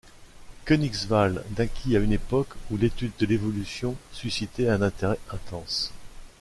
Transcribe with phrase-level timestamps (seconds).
[0.65, 5.91] Koenigswald naquit à une époque où l’étude de l’évolution suscitait un intérêt intense.